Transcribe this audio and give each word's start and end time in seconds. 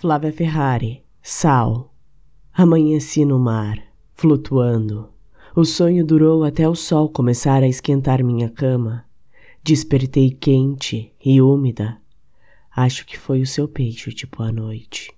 Flávia 0.00 0.32
Ferrari, 0.32 1.04
Sal. 1.20 1.92
Amanheci 2.54 3.22
no 3.26 3.38
mar, 3.38 3.76
flutuando. 4.14 5.10
O 5.54 5.62
sonho 5.62 6.06
durou 6.06 6.42
até 6.42 6.66
o 6.66 6.74
sol 6.74 7.10
começar 7.10 7.62
a 7.62 7.68
esquentar 7.68 8.24
minha 8.24 8.48
cama. 8.48 9.04
Despertei 9.62 10.30
quente 10.30 11.12
e 11.22 11.42
úmida. 11.42 12.00
Acho 12.74 13.04
que 13.04 13.18
foi 13.18 13.42
o 13.42 13.46
seu 13.46 13.68
peixe, 13.68 14.10
tipo 14.10 14.42
à 14.42 14.50
noite. 14.50 15.12